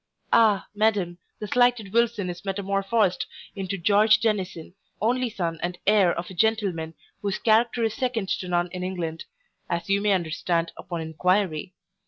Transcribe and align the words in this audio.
Ah! 0.33 0.65
madam, 0.73 1.19
the 1.37 1.45
slighted 1.47 1.93
Wilson 1.93 2.27
is 2.27 2.43
metamorphosed 2.43 3.27
into 3.55 3.77
George 3.77 4.19
Dennison, 4.19 4.73
only 4.99 5.29
son 5.29 5.59
and 5.61 5.77
heir 5.85 6.11
of 6.11 6.31
a 6.31 6.33
gentleman, 6.33 6.95
whose 7.21 7.37
character 7.37 7.83
is 7.83 7.93
second 7.93 8.27
to 8.29 8.47
none 8.47 8.67
in 8.71 8.83
England, 8.83 9.25
as 9.69 9.89
you 9.89 10.01
may 10.01 10.13
understand 10.13 10.71
upon 10.75 11.01
inquiry. 11.01 11.75